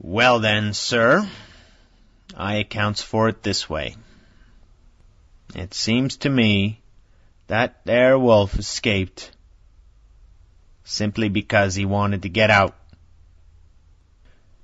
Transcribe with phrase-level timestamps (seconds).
[0.00, 1.28] Well then, sir,
[2.36, 3.96] I accounts for it this way.
[5.56, 6.80] It seems to me
[7.48, 9.32] that there wolf escaped
[10.84, 12.76] simply because he wanted to get out.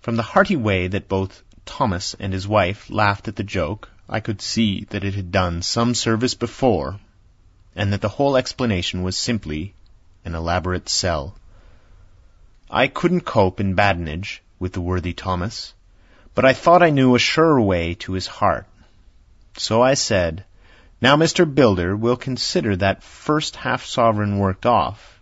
[0.00, 4.18] From the hearty way that both Thomas and his wife laughed at the joke, I
[4.18, 6.98] could see that it had done some service before,
[7.76, 9.74] and that the whole explanation was simply
[10.24, 11.36] an elaborate sell.
[12.68, 15.74] I couldn't cope in badinage with the worthy Thomas,
[16.34, 18.66] but I thought I knew a surer way to his heart.
[19.56, 20.44] So I said,
[21.00, 21.52] Now, Mr.
[21.52, 25.18] Bilder, we'll consider that first half sovereign worked off,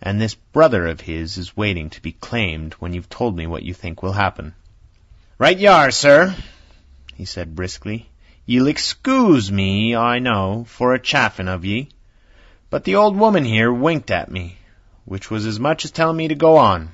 [0.00, 3.64] and this brother of his is waiting to be claimed when you've told me what
[3.64, 4.54] you think will happen.
[5.36, 6.34] Right you are, sir,
[7.14, 8.08] he said briskly.
[8.46, 11.88] Ye'll excuse me, I know, for a chaffin' of ye,
[12.70, 14.56] but the old woman here winked at me,
[15.04, 16.90] which was as much as telling me to go on.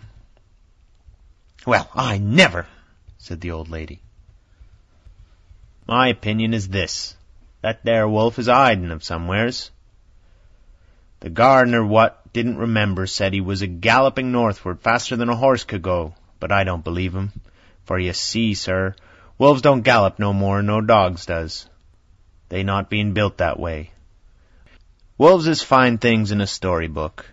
[1.66, 2.66] Well, I never,
[3.19, 4.00] said the old lady.
[5.86, 7.16] My opinion is this,
[7.61, 9.70] that there wolf is hidin' of somewheres.
[11.20, 15.64] The gardener what didn't remember said he was a galloping northward faster than a horse
[15.64, 17.33] could go, but I don't believe him,
[17.84, 18.94] for you see, sir,
[19.36, 21.69] wolves don't gallop no more no dogs does.
[22.48, 23.91] They not being built that way.
[25.19, 27.31] Wolves is fine things in a story book,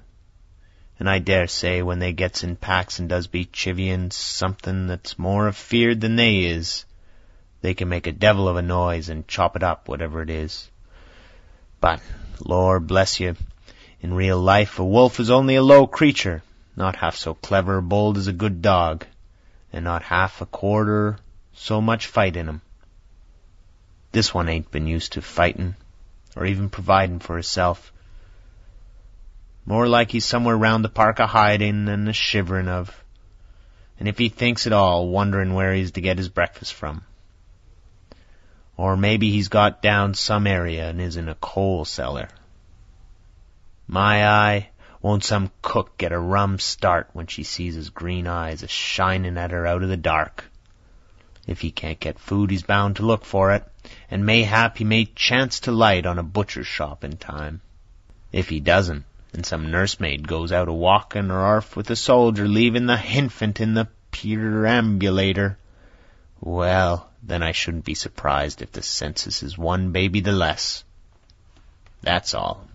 [0.99, 5.19] and I dare say when they gets in packs and does be chivvying something that's
[5.19, 6.85] more afeard than they is,
[7.61, 10.69] they can make a devil of a noise and chop it up, whatever it is.
[11.79, 12.01] But,
[12.39, 13.35] Lord bless you,
[14.01, 16.43] in real life, a wolf is only a low creature,
[16.75, 19.05] not half so clever or bold as a good dog,
[19.73, 21.17] and not half a quarter
[21.53, 22.61] so much fight in him.
[24.11, 25.75] This one ain't been used to fightin',
[26.35, 27.91] or even providin' for hisself.
[29.67, 33.03] More like he's somewhere round the park a hidin' and a shiverin' of,
[33.99, 37.03] and if he thinks at all, wonderin' where he's to get his breakfast from.
[38.77, 42.29] Or maybe he's got down some area and is in a coal cellar.
[43.87, 44.69] My eye,
[45.01, 49.37] won't some cook get a rum start when she sees his green eyes a shinin'
[49.37, 50.45] at her out of the dark?
[51.45, 53.65] If he can't get food, he's bound to look for it,
[54.09, 57.59] and mayhap he may chance to light on a butcher's shop in time.
[58.31, 62.47] If he doesn't, and some nursemaid goes out a walkin' or arf with a soldier
[62.47, 65.57] leavin' the hinfant in the perambulator,
[66.39, 70.83] well, then I shouldn't be surprised if the census is one baby the less.
[72.01, 72.67] That's all.